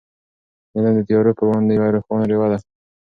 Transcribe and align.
علم 0.75 0.93
د 0.97 1.01
تیارو 1.07 1.31
په 1.37 1.43
وړاندې 1.47 1.71
یوه 1.77 1.87
روښانه 1.95 2.25
ډېوه 2.29 2.47
ده. 2.51 2.57